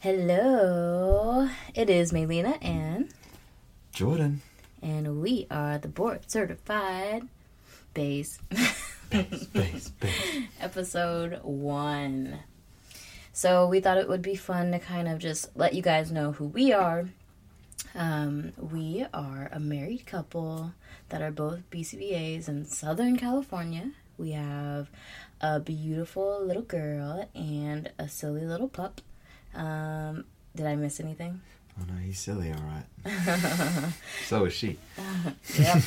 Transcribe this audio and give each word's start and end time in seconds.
Hello, 0.00 1.48
it 1.74 1.88
is 1.90 2.12
Melina 2.12 2.58
and 2.62 3.08
Jordan. 3.92 4.42
and 4.82 5.20
we 5.22 5.46
are 5.50 5.78
the 5.78 5.88
board 5.88 6.30
certified 6.30 7.22
base 7.94 8.38
Base, 9.10 9.44
base, 9.46 9.88
base. 10.00 10.42
episode 10.60 11.40
one. 11.42 12.40
So 13.32 13.66
we 13.66 13.80
thought 13.80 13.98
it 13.98 14.08
would 14.08 14.20
be 14.22 14.34
fun 14.36 14.72
to 14.72 14.78
kind 14.78 15.08
of 15.08 15.18
just 15.18 15.56
let 15.56 15.74
you 15.74 15.82
guys 15.82 16.12
know 16.12 16.32
who 16.32 16.44
we 16.46 16.72
are. 16.72 17.08
Um, 17.94 18.52
we 18.58 19.06
are 19.14 19.48
a 19.52 19.58
married 19.60 20.06
couple 20.06 20.72
that 21.08 21.22
are 21.22 21.30
both 21.30 21.68
BCBAs 21.70 22.48
in 22.48 22.64
Southern 22.66 23.16
California. 23.16 23.92
We 24.18 24.32
have 24.32 24.90
a 25.40 25.60
beautiful 25.60 26.44
little 26.44 26.62
girl 26.62 27.28
and 27.34 27.90
a 27.98 28.08
silly 28.08 28.44
little 28.44 28.68
pup. 28.68 29.00
Um, 29.56 30.24
did 30.54 30.66
I 30.66 30.76
miss 30.76 31.00
anything? 31.00 31.40
Oh 31.78 31.84
no, 31.92 31.98
he's 32.00 32.18
silly, 32.18 32.52
all 32.52 32.62
right. 32.62 33.92
so 34.26 34.44
is 34.46 34.52
she. 34.54 34.78
Yep. 35.58 35.82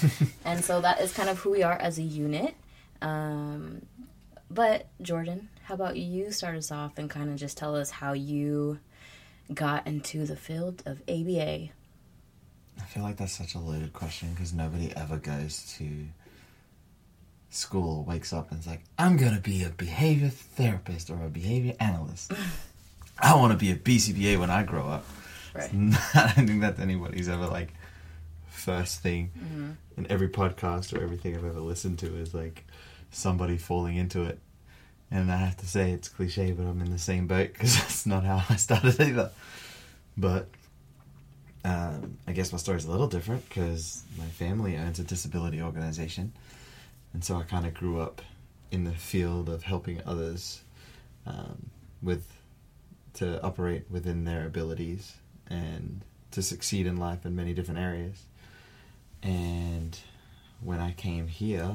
and 0.46 0.64
so 0.64 0.82
that 0.82 1.02
is 1.02 1.14
kind 1.14 1.30
of 1.30 1.40
who 1.40 1.52
we 1.52 1.64
are 1.64 1.74
as 1.74 1.98
a 1.98 2.04
unit. 2.04 2.56
Um, 3.02 3.82
but 4.52 4.88
Jordan, 5.02 5.50
how 5.64 5.74
about 5.76 5.98
you 5.98 6.32
start 6.32 6.56
us 6.56 6.72
off 6.72 6.98
and 6.98 7.10
kind 7.10 7.30
of 7.30 7.38
just 7.38 7.58
tell 7.58 7.76
us 7.76 7.90
how 7.90 8.14
you 8.14 8.80
got 9.54 9.88
into 9.88 10.26
the 10.26 10.36
field 10.36 10.84
of 10.86 11.02
ABA? 11.08 11.70
I 12.80 12.86
feel 12.88 13.04
like 13.04 13.18
that's 13.18 13.34
such 13.38 13.56
a 13.56 13.60
loaded 13.60 13.94
question 13.94 14.32
because 14.34 14.54
nobody 14.54 14.94
ever 14.96 15.18
goes 15.18 15.74
to 15.78 16.06
school, 17.50 18.04
wakes 18.06 18.32
up, 18.32 18.52
and 18.52 18.60
is 18.60 18.68
like, 18.68 18.84
I'm 18.98 19.18
gonna 19.18 19.40
be 19.40 19.64
a 19.64 19.70
behavior 19.70 20.30
therapist 20.30 21.10
or 21.10 21.24
a 21.24 21.30
behavior 21.30 21.74
analyst. 21.80 22.32
I 23.22 23.36
want 23.36 23.52
to 23.52 23.58
be 23.58 23.72
a 23.72 23.76
BCBA 23.76 24.40
when 24.40 24.50
I 24.50 24.64
grow 24.64 24.88
up. 24.88 25.06
Right. 25.54 25.70
I 26.14 26.34
don't 26.36 26.48
think 26.48 26.62
that's 26.62 26.80
anybody's 26.80 27.28
ever 27.30 27.48
like 27.48 27.74
first 28.50 29.02
thing 29.02 29.32
Mm-hmm. 29.38 29.72
in 29.98 30.08
every 30.12 30.30
podcast 30.30 30.98
or 30.98 31.02
everything 31.04 31.36
I've 31.36 31.46
ever 31.46 31.60
listened 31.60 32.00
to 32.00 32.16
is 32.18 32.34
like 32.34 32.66
somebody 33.12 33.58
falling 33.58 33.96
into 33.98 34.24
it. 34.24 34.40
And 35.12 35.32
I 35.32 35.38
have 35.38 35.58
to 35.58 35.66
say 35.68 35.92
it's 35.92 36.08
cliche, 36.08 36.52
but 36.52 36.64
I'm 36.68 36.82
in 36.82 36.92
the 36.92 37.00
same 37.00 37.26
boat 37.28 37.52
because 37.54 37.76
that's 37.80 38.06
not 38.06 38.24
how 38.24 38.44
I 38.50 38.56
started 38.58 39.00
either. 39.02 39.32
But 40.18 40.48
um, 41.66 42.18
I 42.28 42.32
guess 42.34 42.52
my 42.52 42.58
story's 42.58 42.86
a 42.86 42.92
little 42.92 43.08
different 43.08 43.48
because 43.50 44.04
my 44.18 44.26
family 44.26 44.78
owns 44.78 45.00
a 45.00 45.04
disability 45.04 45.62
organization, 45.62 46.32
and 47.14 47.24
so 47.24 47.36
I 47.38 47.44
kind 47.44 47.66
of 47.66 47.74
grew 47.74 48.00
up 48.00 48.22
in 48.72 48.84
the 48.84 48.94
field 48.94 49.50
of 49.50 49.64
helping 49.64 50.00
others 50.06 50.62
um, 51.26 51.70
with 52.04 52.26
to 53.16 53.42
operate 53.42 53.86
within 53.90 54.26
their 54.26 54.46
abilities 54.46 55.14
and 55.48 56.02
to 56.32 56.42
succeed 56.42 56.86
in 56.86 56.98
life 56.98 57.26
in 57.26 57.36
many 57.36 57.54
different 57.54 57.80
areas. 57.80 58.24
And 59.24 59.98
when 60.62 60.80
I 60.80 60.92
came 60.92 61.28
here, 61.28 61.74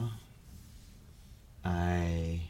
I 1.65 2.43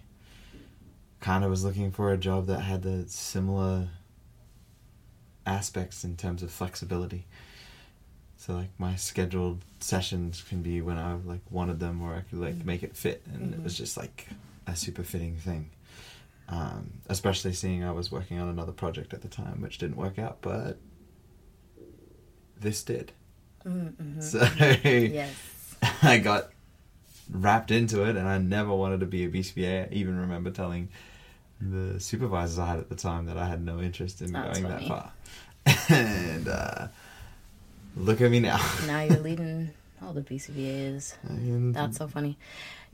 kind 1.21 1.45
of 1.45 1.51
was 1.51 1.65
looking 1.65 1.91
for 1.91 2.13
a 2.13 2.19
job 2.19 2.47
that 2.47 2.61
had 2.61 2.83
the 2.83 3.09
similar 3.09 3.89
aspects 5.47 6.05
in 6.05 6.17
terms 6.17 6.43
of 6.43 6.51
flexibility. 6.51 7.27
So 8.37 8.53
like 8.55 8.71
my 8.79 8.97
scheduled 8.97 9.63
sessions 9.81 10.45
can 10.47 10.63
be 10.63 10.83
when 10.83 10.99
I 10.99 11.15
like 11.15 11.41
wanted 11.51 11.81
them, 11.81 12.03
or 12.03 12.15
I 12.15 12.21
could 12.21 12.41
like 12.41 12.57
mm-hmm. 12.57 12.67
make 12.67 12.83
it 12.83 12.95
fit, 12.97 13.23
and 13.33 13.55
it 13.55 13.63
was 13.63 13.75
mm-hmm. 13.75 13.85
just 13.85 13.97
like 13.97 14.29
a 14.67 14.77
super 14.77 15.03
fitting 15.03 15.37
thing. 15.37 15.71
Um, 16.49 16.91
especially 17.09 17.55
seeing 17.55 17.83
I 17.85 17.93
was 17.93 18.13
working 18.13 18.39
on 18.39 18.49
another 18.49 18.73
project 18.73 19.15
at 19.15 19.23
the 19.23 19.29
time, 19.29 19.63
which 19.63 19.79
didn't 19.79 19.97
work 19.97 20.19
out, 20.19 20.39
but 20.43 20.79
this 22.61 22.83
did. 22.83 23.13
Mm-hmm. 23.65 24.21
So 24.21 24.47
Yes. 24.85 25.35
I 26.03 26.19
got 26.19 26.51
wrapped 27.31 27.71
into 27.71 28.05
it, 28.05 28.17
and 28.17 28.29
I 28.29 28.39
never 28.39 28.75
wanted 28.75 29.01
to 29.01 29.07
be 29.07 29.25
a 29.25 29.29
BCBA. 29.29 29.91
I 29.91 29.95
even 29.95 30.19
remember 30.19 30.51
telling 30.51 30.89
the 31.61 31.99
supervisors 31.99 32.59
I 32.59 32.67
had 32.67 32.79
at 32.79 32.89
the 32.89 32.95
time 32.95 33.27
that 33.27 33.39
I 33.39 33.47
had 33.47 33.65
no 33.65 33.81
interest 33.81 34.21
in 34.21 34.33
That's 34.33 34.59
going 34.59 34.71
funny. 34.71 34.89
that 34.89 34.89
far. 34.89 35.13
and 35.97 36.49
uh, 36.49 36.89
look 37.97 38.21
at 38.21 38.31
me 38.31 38.41
now. 38.41 38.61
now 38.87 39.03
you're 39.03 39.19
leading 39.21 39.71
all 40.03 40.13
the 40.13 40.21
BCBAs. 40.21 41.15
That's 41.73 41.97
so 41.97 42.07
funny. 42.09 42.37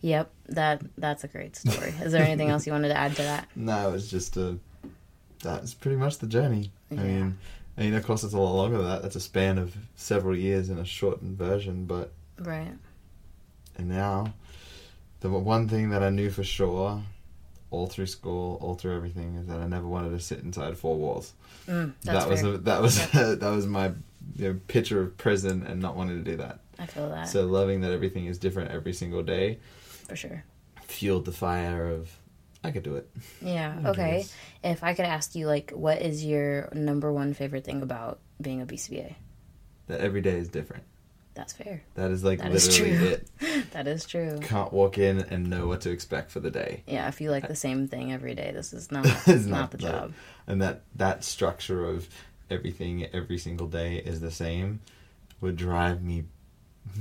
Yep, 0.03 0.31
that 0.49 0.83
that's 0.97 1.25
a 1.25 1.28
great 1.28 1.56
story. 1.56 1.94
Is 2.03 2.12
there 2.12 2.22
anything 2.22 2.49
else 2.49 2.66
you 2.66 2.72
wanted 2.72 2.88
to 2.88 2.97
add 2.97 3.15
to 3.16 3.22
that? 3.22 3.49
no, 3.56 3.88
it 3.88 3.93
was 3.93 4.11
just 4.11 4.37
a. 4.37 4.59
That's 5.43 5.75
pretty 5.75 5.97
much 5.97 6.19
the 6.19 6.27
journey. 6.27 6.71
Yeah. 6.91 7.00
I 7.00 7.05
mean, 7.05 7.38
I 7.78 7.83
mean, 7.83 7.94
of 7.94 8.05
course, 8.05 8.25
it's 8.25 8.34
a 8.34 8.39
lot 8.39 8.55
longer 8.55 8.78
than 8.78 8.87
that. 8.87 9.03
That's 9.03 9.16
a 9.16 9.21
span 9.21 9.59
of 9.59 9.75
several 9.97 10.37
years 10.37 10.69
in 10.69 10.78
a 10.78 10.84
shortened 10.84 11.39
version, 11.39 11.87
but 11.87 12.12
Right. 12.39 12.72
And 13.77 13.89
now, 13.89 14.34
the 15.21 15.31
one 15.31 15.69
thing 15.69 15.91
that 15.91 16.03
I 16.03 16.10
knew 16.10 16.31
for 16.31 16.44
sure, 16.44 17.03
all 17.71 17.87
through 17.87 18.06
school, 18.06 18.59
all 18.60 18.75
through 18.75 18.97
everything, 18.97 19.37
is 19.37 19.47
that 19.47 19.60
I 19.60 19.66
never 19.66 19.87
wanted 19.87 20.10
to 20.10 20.21
sit 20.21 20.41
inside 20.41 20.77
four 20.77 20.97
walls. 20.97 21.33
Mm, 21.66 21.93
that's 22.03 22.25
that 22.25 22.28
was 22.28 22.43
a, 22.43 22.59
that 22.59 22.83
was 22.83 22.99
Yep. 22.99 23.12
that 23.41 23.50
was 23.50 23.66
my 23.66 23.93
you 24.37 24.53
know, 24.53 24.60
picture 24.69 25.00
of 25.00 25.16
prison 25.16 25.65
and 25.66 25.81
not 25.81 25.97
wanting 25.97 26.22
to 26.22 26.31
do 26.31 26.37
that. 26.39 26.60
I 26.78 26.87
feel 26.87 27.09
that 27.10 27.28
So 27.28 27.44
loving 27.44 27.83
that 27.83 27.93
everything 27.93 28.27
is 28.27 28.39
different 28.39 28.71
every 28.71 28.94
single 28.94 29.22
day 29.22 29.59
for 30.10 30.16
sure. 30.16 30.44
fueled 30.82 31.25
the 31.25 31.32
fire 31.32 31.88
of 31.88 32.10
I 32.62 32.72
could 32.72 32.82
do 32.82 32.97
it. 32.97 33.09
Yeah. 33.41 33.75
Okay. 33.87 34.26
If 34.62 34.84
I 34.84 34.93
could 34.93 35.06
ask 35.06 35.34
you, 35.34 35.47
like, 35.47 35.71
what 35.71 36.03
is 36.03 36.22
your 36.25 36.69
number 36.75 37.10
one 37.10 37.32
favorite 37.32 37.65
thing 37.65 37.81
about 37.81 38.19
being 38.41 38.60
a 38.60 38.66
BCBA? 38.66 39.15
That 39.87 40.00
every 40.00 40.21
day 40.21 40.37
is 40.37 40.48
different. 40.48 40.84
That's 41.32 41.53
fair. 41.54 41.82
That 41.94 42.10
is 42.10 42.22
like 42.22 42.41
That 42.41 42.53
is 42.53 42.66
literally 42.69 42.98
true. 42.98 43.06
it. 43.48 43.66
That 43.71 43.87
is 43.87 44.04
true. 44.04 44.38
Can't 44.43 44.72
walk 44.72 44.98
in 44.98 45.21
and 45.21 45.48
know 45.48 45.69
what 45.69 45.81
to 45.82 45.91
expect 45.91 46.31
for 46.32 46.41
the 46.41 46.50
day. 46.50 46.82
Yeah, 46.87 47.06
I 47.06 47.12
feel 47.12 47.31
like 47.32 47.47
the 47.48 47.54
same 47.56 47.87
thing 47.88 48.12
every 48.12 48.34
day. 48.34 48.50
This 48.53 48.72
is 48.75 48.91
not 48.92 49.06
It's 49.27 49.47
not, 49.47 49.60
not 49.60 49.71
the 49.71 49.77
that. 49.78 49.92
job. 49.92 50.12
and 50.47 50.60
that 50.60 50.82
that 50.97 51.25
structure 51.25 51.84
of 51.87 52.09
everything 52.50 53.06
every 53.15 53.38
single 53.38 53.69
day 53.69 53.97
is 53.97 54.21
the 54.21 54.31
same 54.32 54.81
would 55.41 55.56
drive 55.56 56.03
me 56.03 56.25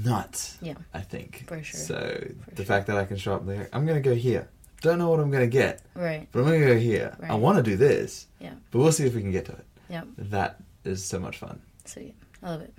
nuts. 0.04 0.58
Yeah. 0.62 0.76
I 0.94 1.02
think 1.02 1.46
For 1.48 1.62
sure. 1.64 1.80
So 1.80 1.96
For 1.96 2.50
the 2.52 2.56
sure. 2.58 2.66
fact 2.66 2.88
that 2.88 2.98
I 2.98 3.06
can 3.06 3.18
show 3.18 3.34
up 3.36 3.46
there, 3.46 3.70
I'm 3.74 3.86
gonna 3.86 4.02
go 4.02 4.16
here. 4.16 4.48
Don't 4.82 4.98
know 4.98 5.10
what 5.10 5.20
I'm 5.20 5.30
gonna 5.32 5.48
get, 5.48 5.82
Right. 5.94 6.28
but 6.32 6.40
I'm 6.40 6.46
gonna 6.46 6.60
go 6.66 6.78
here. 6.78 7.18
I 7.22 7.36
want 7.36 7.58
to 7.58 7.64
do 7.64 7.76
this, 7.76 8.28
Yeah. 8.40 8.54
but 8.72 8.80
we'll 8.80 8.92
see 8.94 9.06
if 9.06 9.14
we 9.16 9.22
can 9.22 9.32
get 9.32 9.46
to 9.46 9.52
it. 9.54 9.66
Yeah. 9.90 10.04
That 10.18 10.62
is 10.86 11.04
so 11.04 11.20
much 11.20 11.38
fun. 11.38 11.62
Sweet. 11.86 12.16
I 12.42 12.50
love 12.52 12.62
it. 12.62 12.74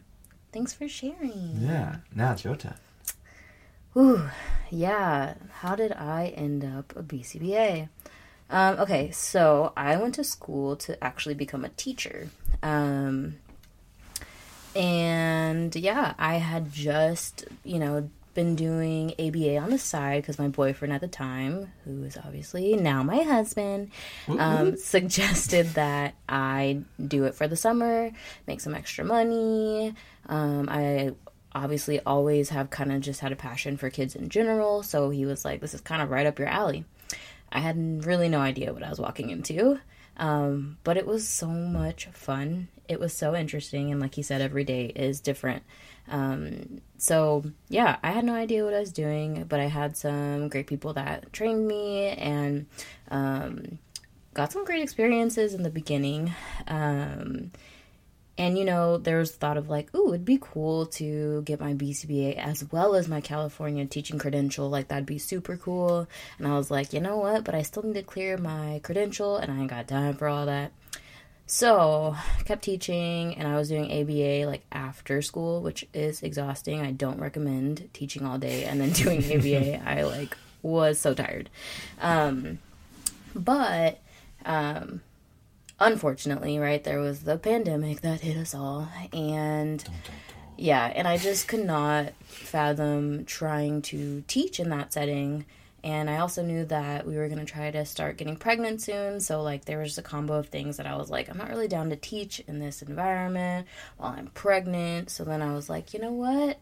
Thanks 0.52 0.72
for 0.72 0.88
sharing. 0.88 1.56
Yeah. 1.60 1.96
Now 2.14 2.32
it's 2.32 2.44
your 2.44 2.56
turn. 2.56 2.74
Whew. 3.92 4.30
Yeah. 4.70 5.34
How 5.60 5.74
did 5.74 5.92
I 5.92 6.28
end 6.36 6.64
up 6.64 6.94
a 6.96 7.02
BCBA? 7.02 7.88
Um, 8.48 8.78
okay, 8.80 9.10
so 9.10 9.72
I 9.76 9.96
went 9.96 10.14
to 10.16 10.24
school 10.24 10.74
to 10.76 11.02
actually 11.04 11.34
become 11.34 11.64
a 11.64 11.68
teacher. 11.70 12.30
Um, 12.62 13.36
and 14.74 15.74
yeah, 15.74 16.14
I 16.18 16.36
had 16.36 16.72
just, 16.72 17.44
you 17.64 17.78
know, 17.78 18.08
been 18.34 18.54
doing 18.54 19.12
ABA 19.18 19.58
on 19.58 19.70
the 19.70 19.78
side 19.78 20.22
because 20.22 20.38
my 20.38 20.48
boyfriend 20.48 20.92
at 20.94 21.00
the 21.00 21.08
time, 21.08 21.72
who 21.84 22.04
is 22.04 22.16
obviously 22.16 22.74
now 22.76 23.02
my 23.02 23.22
husband, 23.22 23.90
um, 24.28 24.76
suggested 24.78 25.66
that 25.74 26.14
I 26.28 26.82
do 27.04 27.24
it 27.24 27.34
for 27.34 27.48
the 27.48 27.56
summer, 27.56 28.10
make 28.46 28.60
some 28.60 28.74
extra 28.74 29.04
money. 29.04 29.94
Um, 30.26 30.68
I 30.70 31.12
obviously 31.52 32.00
always 32.00 32.50
have 32.50 32.70
kind 32.70 32.92
of 32.92 33.00
just 33.00 33.20
had 33.20 33.32
a 33.32 33.36
passion 33.36 33.76
for 33.76 33.90
kids 33.90 34.14
in 34.14 34.28
general, 34.28 34.82
so 34.82 35.10
he 35.10 35.26
was 35.26 35.44
like, 35.44 35.60
"This 35.60 35.74
is 35.74 35.80
kind 35.80 36.00
of 36.00 36.10
right 36.10 36.26
up 36.26 36.38
your 36.38 36.48
alley." 36.48 36.84
I 37.52 37.58
had 37.58 38.06
really 38.06 38.28
no 38.28 38.38
idea 38.38 38.72
what 38.72 38.84
I 38.84 38.90
was 38.90 39.00
walking 39.00 39.30
into, 39.30 39.80
um, 40.20 40.76
but 40.84 40.96
it 40.98 41.06
was 41.06 41.26
so 41.26 41.48
much 41.48 42.06
fun. 42.12 42.68
It 42.88 43.00
was 43.00 43.14
so 43.14 43.34
interesting, 43.34 43.90
and 43.90 44.00
like 44.00 44.14
he 44.14 44.22
said, 44.22 44.42
every 44.42 44.64
day 44.64 44.92
is 44.94 45.20
different. 45.20 45.62
Um, 46.08 46.82
so 46.98 47.44
yeah, 47.68 47.96
I 48.02 48.10
had 48.10 48.24
no 48.24 48.34
idea 48.34 48.64
what 48.64 48.74
I 48.74 48.80
was 48.80 48.92
doing, 48.92 49.44
but 49.48 49.60
I 49.60 49.66
had 49.66 49.96
some 49.96 50.48
great 50.48 50.66
people 50.66 50.92
that 50.92 51.32
trained 51.32 51.66
me 51.66 52.08
and 52.08 52.66
um, 53.10 53.78
got 54.34 54.52
some 54.52 54.64
great 54.64 54.82
experiences 54.82 55.54
in 55.54 55.62
the 55.62 55.70
beginning. 55.70 56.34
Um, 56.68 57.52
and 58.38 58.56
you 58.56 58.64
know, 58.64 58.96
there 58.96 59.18
was 59.18 59.32
thought 59.32 59.56
of 59.56 59.68
like, 59.68 59.94
ooh, 59.94 60.08
it'd 60.08 60.24
be 60.24 60.38
cool 60.40 60.86
to 60.86 61.42
get 61.42 61.60
my 61.60 61.74
BCBA 61.74 62.36
as 62.36 62.64
well 62.72 62.94
as 62.94 63.08
my 63.08 63.20
California 63.20 63.84
teaching 63.86 64.18
credential. 64.18 64.70
Like 64.70 64.88
that'd 64.88 65.06
be 65.06 65.18
super 65.18 65.56
cool. 65.56 66.08
And 66.38 66.46
I 66.46 66.56
was 66.56 66.70
like, 66.70 66.92
you 66.92 67.00
know 67.00 67.18
what? 67.18 67.44
But 67.44 67.54
I 67.54 67.62
still 67.62 67.82
need 67.82 67.94
to 67.94 68.02
clear 68.02 68.38
my 68.38 68.80
credential, 68.82 69.36
and 69.36 69.52
I 69.52 69.58
ain't 69.58 69.70
got 69.70 69.88
time 69.88 70.14
for 70.14 70.28
all 70.28 70.46
that. 70.46 70.72
So 71.46 72.16
I 72.16 72.42
kept 72.44 72.62
teaching, 72.62 73.34
and 73.34 73.46
I 73.46 73.56
was 73.56 73.68
doing 73.68 73.90
ABA 73.90 74.48
like 74.48 74.62
after 74.70 75.20
school, 75.20 75.60
which 75.60 75.86
is 75.92 76.22
exhausting. 76.22 76.80
I 76.80 76.92
don't 76.92 77.20
recommend 77.20 77.90
teaching 77.92 78.24
all 78.24 78.38
day 78.38 78.64
and 78.64 78.80
then 78.80 78.92
doing 78.92 79.18
ABA. 79.36 79.88
I 79.88 80.02
like 80.04 80.36
was 80.62 80.98
so 80.98 81.12
tired. 81.12 81.50
Um, 82.00 82.58
but 83.34 84.00
um, 84.44 85.02
unfortunately, 85.80 86.58
right, 86.58 86.82
there 86.84 87.00
was 87.00 87.20
the 87.20 87.38
pandemic 87.38 88.02
that 88.02 88.20
hit 88.20 88.36
us 88.36 88.54
all. 88.54 88.88
And 89.12 89.82
yeah, 90.56 90.92
and 90.94 91.08
I 91.08 91.16
just 91.16 91.48
could 91.48 91.64
not 91.64 92.12
fathom 92.20 93.24
trying 93.24 93.82
to 93.82 94.22
teach 94.28 94.60
in 94.60 94.68
that 94.70 94.92
setting. 94.92 95.46
And 95.82 96.10
I 96.10 96.18
also 96.18 96.42
knew 96.42 96.66
that 96.66 97.06
we 97.06 97.16
were 97.16 97.28
going 97.28 97.38
to 97.38 97.50
try 97.50 97.70
to 97.70 97.86
start 97.86 98.18
getting 98.18 98.36
pregnant 98.36 98.82
soon. 98.82 99.20
So, 99.20 99.42
like, 99.42 99.64
there 99.64 99.78
was 99.78 99.88
just 99.88 99.98
a 99.98 100.02
combo 100.02 100.34
of 100.34 100.48
things 100.48 100.76
that 100.76 100.86
I 100.86 100.96
was 100.96 101.08
like, 101.08 101.30
I'm 101.30 101.38
not 101.38 101.48
really 101.48 101.68
down 101.68 101.88
to 101.88 101.96
teach 101.96 102.40
in 102.40 102.58
this 102.58 102.82
environment 102.82 103.66
while 103.96 104.12
I'm 104.12 104.26
pregnant. 104.26 105.08
So 105.08 105.24
then 105.24 105.40
I 105.40 105.54
was 105.54 105.70
like, 105.70 105.94
you 105.94 106.00
know 106.00 106.12
what? 106.12 106.58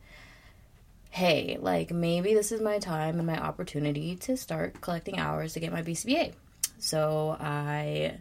Hey, 1.10 1.58
like, 1.60 1.90
maybe 1.90 2.34
this 2.34 2.52
is 2.52 2.60
my 2.60 2.78
time 2.78 3.18
and 3.18 3.26
my 3.26 3.42
opportunity 3.42 4.14
to 4.16 4.36
start 4.36 4.80
collecting 4.80 5.18
hours 5.18 5.54
to 5.54 5.60
get 5.60 5.72
my 5.72 5.82
BCBA. 5.82 6.34
So 6.78 7.36
I 7.40 8.18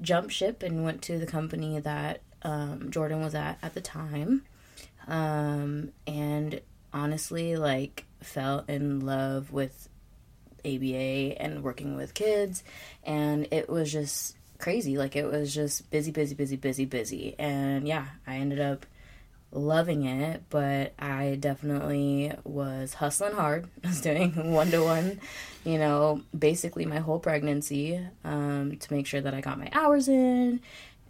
jumped 0.00 0.32
ship 0.32 0.62
and 0.62 0.84
went 0.84 1.02
to 1.02 1.18
the 1.18 1.26
company 1.26 1.78
that 1.80 2.20
um, 2.42 2.90
Jordan 2.90 3.20
was 3.20 3.34
at 3.34 3.58
at 3.62 3.74
the 3.74 3.80
time. 3.80 4.42
Um, 5.06 5.92
and 6.06 6.60
honestly, 6.92 7.56
like, 7.56 8.04
fell 8.22 8.64
in 8.68 9.00
love 9.00 9.52
with 9.52 9.88
ABA 10.64 11.40
and 11.40 11.62
working 11.62 11.96
with 11.96 12.14
kids. 12.14 12.64
And 13.04 13.48
it 13.50 13.68
was 13.68 13.92
just 13.92 14.36
crazy. 14.58 14.98
Like, 14.98 15.16
it 15.16 15.30
was 15.30 15.54
just 15.54 15.90
busy, 15.90 16.10
busy, 16.10 16.34
busy, 16.34 16.56
busy, 16.56 16.84
busy. 16.84 17.34
And 17.38 17.86
yeah, 17.86 18.06
I 18.26 18.36
ended 18.36 18.60
up 18.60 18.86
loving 19.56 20.04
it, 20.04 20.42
but 20.50 20.92
I 20.98 21.36
definitely 21.40 22.32
was 22.44 22.94
hustling 22.94 23.32
hard. 23.34 23.66
I 23.82 23.86
was 23.88 24.00
doing 24.00 24.52
one 24.52 24.70
to 24.70 24.82
one, 24.84 25.20
you 25.64 25.78
know, 25.78 26.20
basically 26.38 26.84
my 26.84 26.98
whole 26.98 27.18
pregnancy 27.18 28.00
um, 28.24 28.76
to 28.76 28.92
make 28.94 29.06
sure 29.06 29.20
that 29.20 29.34
I 29.34 29.40
got 29.40 29.58
my 29.58 29.68
hours 29.72 30.08
in 30.08 30.60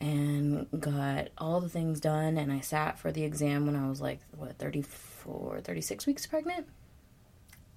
and 0.01 0.67
got 0.79 1.29
all 1.39 1.61
the 1.61 1.69
things 1.69 2.01
done. 2.01 2.39
And 2.39 2.53
I 2.53 2.61
sat 2.61 2.99
for 2.99 3.11
the 3.13 3.25
exam 3.25 3.67
when 3.67 3.77
I 3.77 3.89
was 3.89 4.01
like, 4.01 4.21
what, 4.37 4.57
34, 4.59 5.61
36 5.63 6.07
weeks 6.07 6.27
pregnant? 6.27 6.67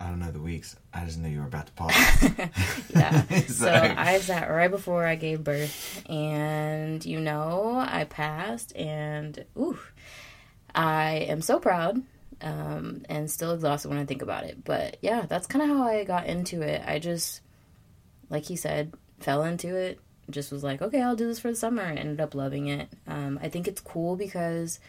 I 0.01 0.07
don't 0.07 0.19
know 0.19 0.31
the 0.31 0.39
weeks. 0.39 0.77
I 0.93 1.03
just 1.03 1.17
knew 1.19 1.27
you 1.27 1.41
were 1.41 1.47
about 1.47 1.65
to 1.67 1.71
pop. 1.73 1.91
yeah. 2.95 3.23
So 3.47 3.65
So- 3.65 3.93
I 3.97 4.19
sat 4.19 4.49
right 4.49 4.71
before 4.71 5.05
I 5.05 5.15
gave 5.15 5.43
birth, 5.43 6.03
and 6.09 7.03
you 7.05 7.19
know, 7.19 7.83
I 7.85 8.05
passed, 8.05 8.73
and 8.77 9.43
ooh, 9.57 9.77
I 10.73 11.25
am 11.29 11.41
so 11.41 11.59
proud. 11.59 12.01
Um, 12.41 13.03
and 13.09 13.29
still 13.29 13.51
exhausted 13.51 13.89
when 13.89 13.97
I 13.97 14.05
think 14.05 14.21
about 14.21 14.45
it. 14.45 14.63
But 14.63 14.97
yeah, 15.01 15.25
that's 15.27 15.45
kind 15.45 15.61
of 15.61 15.77
how 15.77 15.83
I 15.83 16.05
got 16.05 16.25
into 16.25 16.61
it. 16.61 16.81
I 16.87 16.99
just, 16.99 17.41
like 18.29 18.45
he 18.45 18.55
said, 18.55 18.93
fell 19.19 19.43
into 19.43 19.75
it. 19.75 19.99
Just 20.29 20.51
was 20.51 20.63
like, 20.63 20.81
okay, 20.81 21.01
I'll 21.01 21.17
do 21.17 21.27
this 21.27 21.39
for 21.39 21.49
the 21.49 21.55
summer. 21.57 21.81
and 21.81 21.99
Ended 21.99 22.21
up 22.21 22.35
loving 22.35 22.67
it. 22.67 22.87
Um, 23.07 23.39
I 23.41 23.49
think 23.49 23.67
it's 23.67 23.81
cool 23.81 24.15
because 24.15 24.79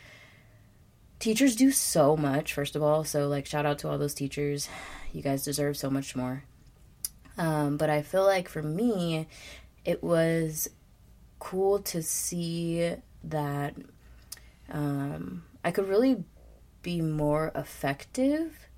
teachers 1.19 1.57
do 1.57 1.73
so 1.73 2.17
much, 2.17 2.53
first 2.53 2.77
of 2.77 2.83
all. 2.83 3.03
So, 3.03 3.27
like, 3.27 3.47
shout 3.47 3.67
out 3.67 3.79
to 3.81 3.89
all 3.89 3.99
those 3.99 4.15
teachers. 4.15 4.69
You 5.13 5.23
guys 5.23 5.43
deserve 5.43 5.77
so 5.77 5.91
much 5.91 6.15
more. 6.15 6.45
Um, 7.37 7.79
but 7.79 7.91
I 7.91 8.03
feel 8.03 8.25
like 8.25 8.49
for 8.49 8.63
me, 8.63 9.27
it 9.85 10.03
was 10.03 10.69
cool 11.39 11.79
to 11.81 12.03
see 12.03 12.95
that 13.25 13.75
um, 14.71 15.43
I 15.65 15.71
could 15.71 15.89
really 15.89 16.25
be 16.83 17.01
more 17.01 17.53
effective 17.55 18.71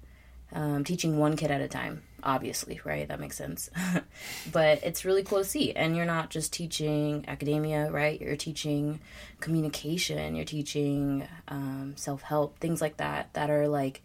um, 0.55 0.84
teaching 0.84 1.19
one 1.19 1.37
kid 1.37 1.50
at 1.50 1.61
a 1.61 1.69
time. 1.69 2.02
Obviously, 2.23 2.81
right? 2.84 3.08
That 3.08 3.19
makes 3.19 3.37
sense. 3.37 3.70
but 4.52 4.82
it's 4.84 5.05
really 5.05 5.23
cool 5.23 5.38
to 5.38 5.44
see. 5.44 5.73
And 5.73 5.96
you're 5.96 6.06
not 6.06 6.31
just 6.31 6.52
teaching 6.52 7.25
academia, 7.26 7.90
right? 7.90 8.20
You're 8.20 8.37
teaching 8.37 9.00
communication, 9.40 10.37
you're 10.37 10.44
teaching 10.44 11.26
um, 11.49 11.94
self 11.96 12.23
help, 12.23 12.58
things 12.58 12.81
like 12.81 12.99
that, 12.99 13.32
that 13.34 13.50
are 13.50 13.67
like 13.67 14.02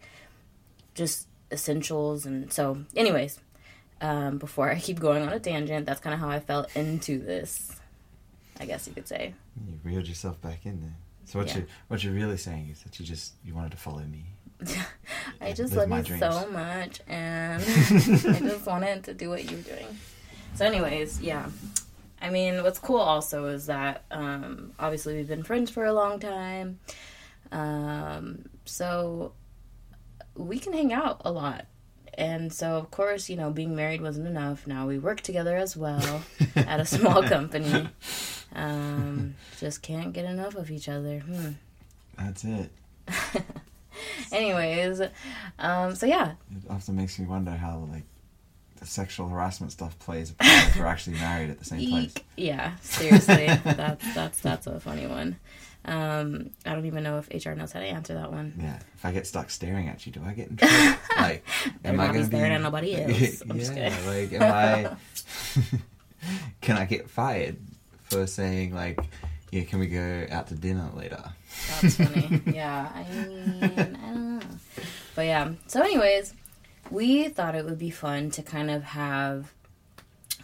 just 0.94 1.28
essentials. 1.52 2.26
And 2.26 2.52
so, 2.52 2.78
anyways, 2.96 3.38
um, 4.00 4.38
before 4.38 4.70
I 4.70 4.80
keep 4.80 4.98
going 4.98 5.22
on 5.22 5.32
a 5.32 5.38
tangent, 5.38 5.86
that's 5.86 6.00
kind 6.00 6.14
of 6.14 6.20
how 6.20 6.28
I 6.28 6.40
fell 6.40 6.66
into 6.74 7.18
this. 7.18 7.76
I 8.60 8.66
guess 8.66 8.88
you 8.88 8.94
could 8.94 9.06
say. 9.06 9.34
you 9.64 9.78
reeled 9.84 10.08
yourself 10.08 10.40
back 10.40 10.66
in 10.66 10.80
there. 10.80 10.96
So 11.28 11.38
what 11.38 11.48
Yeah. 11.48 11.58
you 11.58 11.66
what 11.88 12.02
you're 12.02 12.14
really 12.14 12.36
saying 12.38 12.70
is 12.70 12.82
that 12.82 12.98
you 12.98 13.04
just 13.06 13.34
you 13.44 13.54
wanted 13.54 13.72
to 13.72 13.76
follow 13.76 14.00
me. 14.02 14.24
I 15.40 15.52
just 15.52 15.74
love 15.74 15.90
you 15.90 16.02
dreams. 16.02 16.20
so 16.20 16.48
much, 16.50 17.00
and 17.06 17.62
I 17.62 18.40
just 18.40 18.66
wanted 18.66 19.04
to 19.04 19.14
do 19.14 19.28
what 19.30 19.44
you're 19.48 19.60
doing. 19.60 19.86
So, 20.56 20.64
anyways, 20.64 21.20
yeah. 21.20 21.46
I 22.20 22.30
mean, 22.30 22.64
what's 22.64 22.80
cool 22.80 22.98
also 22.98 23.46
is 23.46 23.66
that 23.66 24.02
um, 24.10 24.72
obviously 24.80 25.14
we've 25.14 25.28
been 25.28 25.44
friends 25.44 25.70
for 25.70 25.84
a 25.84 25.92
long 25.92 26.18
time, 26.18 26.80
um, 27.52 28.48
so 28.64 29.32
we 30.34 30.58
can 30.58 30.72
hang 30.72 30.92
out 30.92 31.20
a 31.24 31.30
lot. 31.30 31.66
And 32.14 32.52
so, 32.52 32.74
of 32.76 32.90
course, 32.90 33.28
you 33.30 33.36
know, 33.36 33.50
being 33.50 33.76
married 33.76 34.00
wasn't 34.00 34.26
enough. 34.26 34.66
Now 34.66 34.88
we 34.88 34.98
work 34.98 35.20
together 35.20 35.56
as 35.56 35.76
well 35.76 36.22
at 36.56 36.80
a 36.80 36.84
small 36.84 37.22
company. 37.22 37.88
Um, 38.54 39.34
just 39.58 39.82
can't 39.82 40.12
get 40.12 40.24
enough 40.24 40.54
of 40.54 40.70
each 40.70 40.88
other. 40.88 41.20
Hmm. 41.20 41.50
That's 42.18 42.44
it. 42.44 42.70
Anyways, 44.32 45.00
um, 45.58 45.94
so 45.94 46.06
yeah, 46.06 46.32
It 46.54 46.70
often 46.70 46.96
makes 46.96 47.18
me 47.18 47.26
wonder 47.26 47.50
how 47.52 47.88
like 47.90 48.04
the 48.78 48.86
sexual 48.86 49.28
harassment 49.28 49.72
stuff 49.72 49.98
plays 49.98 50.34
if 50.38 50.76
we're 50.78 50.86
actually 50.86 51.16
married 51.16 51.50
at 51.50 51.58
the 51.58 51.64
same 51.64 51.88
place. 51.88 52.14
Yeah, 52.36 52.76
seriously, 52.82 53.46
that's 53.64 54.14
that's 54.14 54.40
that's 54.40 54.66
a 54.66 54.78
funny 54.80 55.06
one. 55.06 55.36
Um, 55.84 56.50
I 56.66 56.74
don't 56.74 56.84
even 56.86 57.02
know 57.02 57.18
if 57.18 57.28
HR 57.46 57.52
knows 57.52 57.72
how 57.72 57.80
to 57.80 57.86
answer 57.86 58.14
that 58.14 58.30
one. 58.30 58.52
Yeah. 58.60 58.78
If 58.94 59.04
I 59.04 59.12
get 59.12 59.26
stuck 59.26 59.48
staring 59.48 59.88
at 59.88 60.04
you, 60.04 60.12
do 60.12 60.20
I 60.26 60.32
get 60.34 60.48
in 60.48 60.56
trouble? 60.56 60.98
like, 61.16 61.44
Better 61.82 61.96
not 61.96 62.12
be 62.12 62.24
staring 62.24 62.52
at 62.52 62.60
nobody 62.60 62.96
else. 62.96 63.42
I'm 63.48 63.58
just 63.58 63.74
yeah. 63.74 63.88
kidding. 63.88 64.30
Like, 64.30 64.42
am 64.42 64.96
I? 65.62 65.70
can 66.60 66.76
I 66.76 66.84
get 66.84 67.08
fired 67.08 67.56
for 68.10 68.26
saying 68.26 68.74
like, 68.74 68.98
yeah? 69.50 69.64
Can 69.64 69.78
we 69.78 69.86
go 69.86 70.26
out 70.30 70.46
to 70.48 70.54
dinner 70.54 70.88
later? 70.94 71.22
That's 71.80 71.96
funny. 71.96 72.42
yeah, 72.54 72.90
I 72.94 73.02
mean, 73.14 73.58
I 73.62 73.66
don't 73.68 73.92
know. 73.92 74.40
But 75.14 75.26
yeah, 75.26 75.52
so 75.66 75.80
anyways, 75.82 76.34
we 76.90 77.28
thought 77.28 77.54
it 77.54 77.64
would 77.64 77.78
be 77.78 77.90
fun 77.90 78.30
to 78.32 78.42
kind 78.42 78.70
of 78.70 78.82
have 78.84 79.52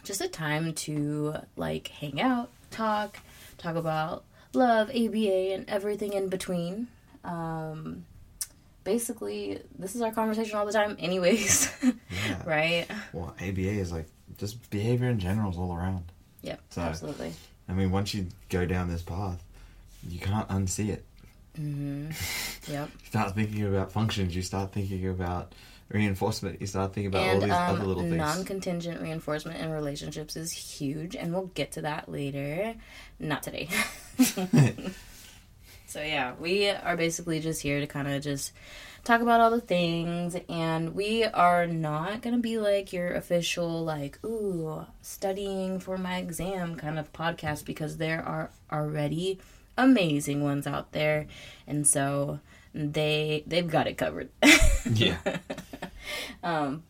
just 0.04 0.20
a 0.20 0.28
time 0.28 0.72
to 0.74 1.34
like 1.56 1.88
hang 1.88 2.20
out, 2.20 2.50
talk, 2.70 3.18
talk 3.58 3.76
about 3.76 4.24
love, 4.52 4.88
ABA, 4.90 5.52
and 5.54 5.68
everything 5.68 6.12
in 6.12 6.28
between. 6.28 6.88
Um, 7.24 8.04
basically, 8.84 9.60
this 9.78 9.94
is 9.94 10.02
our 10.02 10.12
conversation 10.12 10.56
all 10.56 10.66
the 10.66 10.72
time, 10.72 10.96
anyways. 10.98 11.70
Yeah. 11.82 11.92
right? 12.46 12.86
Well, 13.12 13.34
ABA 13.40 13.60
is 13.60 13.92
like 13.92 14.06
just 14.38 14.70
behavior 14.70 15.08
in 15.08 15.18
general 15.18 15.50
is 15.50 15.56
all 15.56 15.74
around. 15.74 16.04
Yep, 16.42 16.60
So- 16.70 16.80
absolutely. 16.82 17.32
I 17.68 17.72
mean, 17.72 17.90
once 17.90 18.14
you 18.14 18.26
go 18.48 18.66
down 18.66 18.88
this 18.88 19.02
path, 19.02 19.42
you 20.08 20.18
can't 20.18 20.48
unsee 20.48 20.90
it. 20.90 21.04
hmm 21.56 22.10
Yep. 22.68 22.90
You 23.00 23.06
start 23.20 23.34
thinking 23.34 23.64
about 23.66 23.92
functions. 23.92 24.34
You 24.34 24.42
start 24.42 24.72
thinking 24.72 25.08
about 25.08 25.52
reinforcement. 25.88 26.60
You 26.60 26.66
start 26.66 26.92
thinking 26.92 27.08
about 27.08 27.28
all 27.28 27.40
these 27.40 27.52
um, 27.52 27.76
other 27.76 27.84
little 27.84 28.02
things. 28.02 28.16
non-contingent 28.16 29.00
reinforcement 29.00 29.60
in 29.60 29.70
relationships 29.70 30.36
is 30.36 30.50
huge, 30.52 31.14
and 31.16 31.32
we'll 31.32 31.50
get 31.54 31.72
to 31.72 31.82
that 31.82 32.08
later. 32.10 32.74
Not 33.20 33.42
today. 33.42 33.68
so 35.94 36.02
yeah, 36.02 36.34
we 36.40 36.68
are 36.68 36.96
basically 36.96 37.38
just 37.38 37.62
here 37.62 37.78
to 37.78 37.86
kind 37.86 38.08
of 38.08 38.20
just 38.20 38.50
talk 39.04 39.20
about 39.20 39.40
all 39.40 39.52
the 39.52 39.60
things, 39.60 40.36
and 40.48 40.92
we 40.92 41.22
are 41.22 41.68
not 41.68 42.20
gonna 42.20 42.38
be 42.38 42.58
like 42.58 42.92
your 42.92 43.14
official 43.14 43.84
like 43.84 44.18
ooh 44.24 44.84
studying 45.02 45.78
for 45.78 45.96
my 45.96 46.16
exam 46.16 46.74
kind 46.74 46.98
of 46.98 47.12
podcast 47.12 47.64
because 47.64 47.98
there 47.98 48.20
are 48.26 48.50
already 48.72 49.38
amazing 49.78 50.42
ones 50.42 50.66
out 50.66 50.90
there, 50.90 51.28
and 51.64 51.86
so 51.86 52.40
they 52.74 53.44
they've 53.46 53.70
got 53.70 53.86
it 53.86 53.96
covered. 53.96 54.30
yeah. 54.92 55.18
Um, 56.42 56.82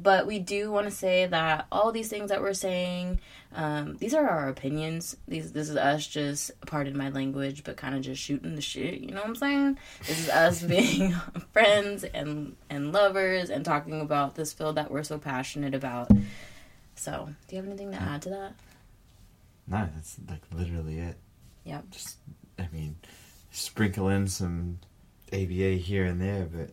but 0.00 0.26
we 0.26 0.38
do 0.38 0.70
want 0.70 0.86
to 0.86 0.90
say 0.90 1.26
that 1.26 1.66
all 1.72 1.90
these 1.90 2.08
things 2.08 2.30
that 2.30 2.40
we're 2.40 2.54
saying, 2.54 3.18
um, 3.52 3.96
these 3.96 4.14
are 4.14 4.26
our 4.26 4.48
opinions. 4.48 5.16
These 5.26 5.52
this 5.52 5.68
is 5.68 5.76
us 5.76 6.06
just 6.06 6.52
pardon 6.66 6.96
my 6.96 7.08
language, 7.08 7.64
but 7.64 7.76
kind 7.76 7.94
of 7.94 8.02
just 8.02 8.22
shooting 8.22 8.54
the 8.54 8.60
shit. 8.60 9.00
You 9.00 9.10
know 9.10 9.20
what 9.20 9.26
I'm 9.26 9.36
saying? 9.36 9.78
This 10.06 10.20
is 10.20 10.28
us 10.28 10.62
being 10.64 11.12
friends 11.52 12.04
and 12.04 12.56
and 12.70 12.92
lovers 12.92 13.50
and 13.50 13.64
talking 13.64 14.00
about 14.00 14.36
this 14.36 14.52
field 14.52 14.76
that 14.76 14.90
we're 14.90 15.02
so 15.02 15.18
passionate 15.18 15.74
about. 15.74 16.10
So, 16.94 17.28
do 17.46 17.56
you 17.56 17.62
have 17.62 17.68
anything 17.68 17.90
to 17.92 18.00
add 18.00 18.22
to 18.22 18.30
that? 18.30 18.52
No, 19.66 19.88
that's 19.94 20.16
like 20.28 20.42
literally 20.52 20.98
it. 20.98 21.16
Yep. 21.64 21.90
Just, 21.90 22.16
I 22.58 22.68
mean, 22.72 22.96
sprinkle 23.50 24.08
in 24.08 24.26
some 24.26 24.78
ABA 25.32 25.76
here 25.76 26.04
and 26.04 26.20
there, 26.20 26.48
but 26.50 26.70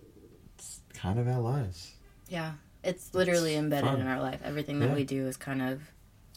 it's 0.57 0.79
kind 0.93 1.19
of 1.19 1.27
our 1.27 1.41
lives. 1.41 1.91
Yeah, 2.29 2.53
it's 2.85 3.13
literally 3.13 3.55
embedded 3.55 3.89
fun. 3.89 3.99
in 4.01 4.07
our 4.07 4.21
life. 4.21 4.39
Everything 4.43 4.79
that 4.79 4.89
Yeah. 4.89 4.95
we 4.95 5.03
do 5.03 5.27
is 5.27 5.35
kind 5.37 5.61
of 5.61 5.81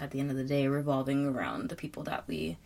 at 0.01 0.11
the 0.11 0.21
end 0.21 0.31
of 0.31 0.37
the 0.37 0.45
day 0.45 0.67
revolving 0.69 1.27
around 1.27 1.69
the 1.69 1.77
people 1.77 2.03
that 2.05 2.25
we 2.27 2.57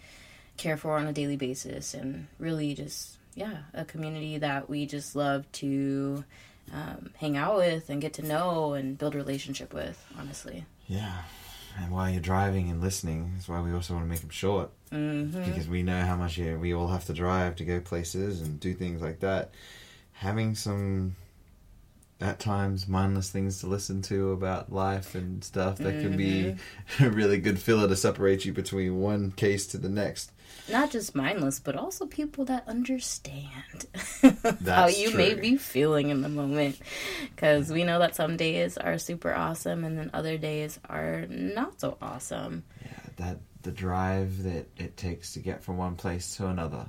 care 0.57 0.77
for 0.77 0.97
on 0.99 1.07
a 1.07 1.13
daily 1.13 1.37
basis 1.37 1.95
and 1.95 2.27
really 2.39 2.75
just 2.75 3.17
yeah 3.35 3.63
a 3.73 3.85
community 3.87 4.37
that 4.39 4.69
we 4.69 4.85
just 4.85 5.17
love 5.17 5.51
to 5.53 6.23
um, 6.73 7.11
hang 7.17 7.37
out 7.39 7.57
with 7.57 7.89
and 7.89 8.01
get 8.03 8.13
to 8.15 8.23
know 8.23 8.75
and 8.75 8.99
build 8.99 9.15
a 9.15 9.19
relationship 9.19 9.73
with 9.73 9.99
honestly 10.19 10.65
Yeah. 10.87 11.23
And 11.79 11.91
while 11.91 12.11
you're 12.11 12.21
driving 12.21 12.69
and 12.71 12.83
listening, 12.83 13.31
that's 13.35 13.49
why 13.49 13.63
we 13.63 13.73
also 13.73 13.95
want 13.95 14.05
to 14.05 14.11
make 14.11 14.21
them 14.21 14.29
short. 14.29 14.69
mm-hmm. 14.93 15.43
Because 15.45 15.67
we 15.67 15.83
know 15.83 16.03
how 16.05 16.17
much 16.17 16.37
we 16.37 16.75
all 16.75 16.89
have 16.89 17.07
to 17.07 17.15
drive 17.15 17.57
to 17.57 17.65
go 17.65 17.81
places 17.81 18.43
and 18.43 18.61
do 18.61 18.75
things 18.75 19.01
like 19.01 19.21
that. 19.21 19.53
Having 20.13 20.57
some, 20.57 21.17
at 22.23 22.39
times, 22.39 22.87
mindless 22.87 23.31
things 23.31 23.61
to 23.61 23.67
listen 23.67 24.01
to 24.03 24.31
about 24.31 24.73
life 24.73 25.15
and 25.15 25.43
stuff 25.43 25.79
that 25.79 26.01
can 26.01 26.17
be 26.17 26.57
mm-hmm. 26.97 27.05
a 27.05 27.11
really 27.11 27.39
good 27.39 27.59
filler 27.59 27.89
to 27.89 27.97
separate 27.97 28.45
you 28.45 28.53
between 28.53 29.01
one 29.01 29.33
case 29.33 29.67
to 29.67 29.79
the 29.79 29.89
next. 29.89 30.31
not 30.71 30.91
just 30.91 31.15
mindless 31.17 31.59
but 31.59 31.75
also 31.75 32.07
people 32.07 32.45
that 32.45 32.67
understand 32.69 33.87
how 34.67 34.87
you 34.87 35.13
may 35.15 35.35
be 35.35 35.57
feeling 35.57 36.11
in 36.11 36.23
the 36.23 36.29
moment. 36.29 36.79
Because 37.35 37.71
we 37.71 37.83
know 37.83 37.99
that 37.99 38.15
some 38.15 38.37
days 38.37 38.79
are 38.79 38.99
super 38.99 39.35
awesome 39.35 39.85
and 39.85 39.99
then 39.99 40.11
other 40.15 40.39
days 40.39 40.79
are 40.89 41.27
not 41.29 41.81
so 41.81 41.99
awesome. 42.01 42.63
Yeah, 42.81 42.91
that 43.17 43.39
the 43.63 43.73
drive 43.73 44.45
that 44.45 44.67
it 44.77 44.97
takes 44.97 45.33
to 45.33 45.41
get 45.41 45.63
from 45.63 45.77
one 45.77 45.97
place 45.97 46.37
to 46.37 46.47
another 46.47 46.89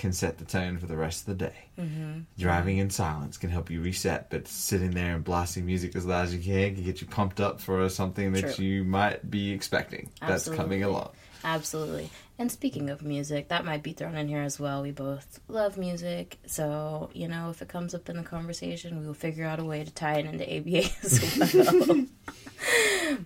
can 0.00 0.12
set 0.12 0.38
the 0.38 0.44
tone 0.44 0.78
for 0.78 0.86
the 0.86 0.96
rest 0.96 1.28
of 1.28 1.38
the 1.38 1.44
day. 1.46 1.68
mm-hmm. 1.78 2.20
Driving 2.38 2.78
in 2.78 2.88
silence 2.90 3.36
can 3.36 3.50
help 3.50 3.70
you 3.70 3.82
reset, 3.82 4.30
but 4.30 4.48
sitting 4.48 4.92
there 4.92 5.14
and 5.14 5.22
blasting 5.22 5.66
music 5.66 5.94
as 5.94 6.06
loud 6.06 6.24
as 6.24 6.34
you 6.34 6.40
can 6.40 6.74
can 6.74 6.84
get 6.84 7.00
you 7.00 7.06
pumped 7.06 7.38
up 7.38 7.60
for 7.60 7.88
something 7.88 8.32
that 8.32 8.54
True. 8.54 8.64
you 8.64 8.84
might 8.84 9.30
be 9.30 9.52
expecting 9.52 10.10
that's 10.20 10.48
coming 10.48 10.82
along. 10.82 11.10
Absolutely. 11.44 12.10
And 12.38 12.50
speaking 12.50 12.88
of 12.88 13.02
music, 13.02 13.48
that 13.48 13.66
might 13.66 13.82
be 13.82 13.92
thrown 13.92 14.16
in 14.16 14.28
here 14.28 14.40
as 14.40 14.58
well. 14.58 14.82
We 14.82 14.90
both 14.90 15.40
love 15.48 15.76
music. 15.76 16.38
So, 16.46 17.10
you 17.12 17.28
know, 17.28 17.50
if 17.50 17.60
it 17.60 17.68
comes 17.68 17.94
up 17.94 18.08
in 18.08 18.16
the 18.16 18.22
conversation, 18.22 18.98
we 18.98 19.06
will 19.06 19.14
figure 19.14 19.44
out 19.44 19.60
a 19.60 19.64
way 19.64 19.84
to 19.84 19.90
tie 19.90 20.18
it 20.18 20.26
into 20.26 20.44
ABA 20.44 20.90
as 21.02 21.54
well. 21.54 22.06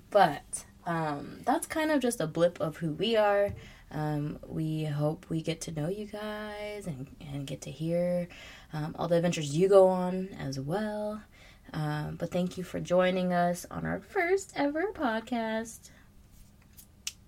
but 0.10 0.64
um, 0.86 1.38
that's 1.44 1.68
kind 1.68 1.92
of 1.92 2.00
just 2.00 2.20
a 2.20 2.26
blip 2.26 2.60
of 2.60 2.78
who 2.78 2.90
we 2.90 3.16
are. 3.16 3.54
Um, 3.94 4.40
we 4.46 4.84
hope 4.84 5.26
we 5.30 5.40
get 5.40 5.60
to 5.62 5.70
know 5.70 5.88
you 5.88 6.06
guys 6.06 6.86
and, 6.86 7.06
and 7.20 7.46
get 7.46 7.62
to 7.62 7.70
hear 7.70 8.28
um, 8.72 8.94
all 8.98 9.06
the 9.06 9.16
adventures 9.16 9.56
you 9.56 9.68
go 9.68 9.86
on 9.86 10.28
as 10.38 10.58
well. 10.58 11.22
Um, 11.72 12.16
but 12.16 12.30
thank 12.30 12.58
you 12.58 12.64
for 12.64 12.80
joining 12.80 13.32
us 13.32 13.66
on 13.70 13.86
our 13.86 14.00
first 14.00 14.52
ever 14.56 14.92
podcast. 14.92 15.90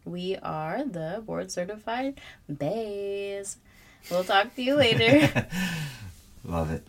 We 0.05 0.37
are 0.37 0.85
the 0.85 1.23
board 1.25 1.51
certified 1.51 2.21
bays. 2.53 3.57
We'll 4.11 4.25
talk 4.25 4.55
to 4.57 4.63
you 4.63 4.75
later. 4.75 5.47
Love 6.45 6.71
it. 6.71 6.87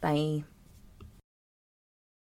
Bye. 0.00 0.44